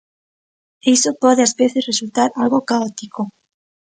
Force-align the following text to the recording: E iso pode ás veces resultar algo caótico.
E 0.85 0.87
iso 0.95 1.11
pode 1.23 1.41
ás 1.47 1.53
veces 1.61 1.87
resultar 1.91 2.29
algo 2.41 2.65
caótico. 2.69 3.21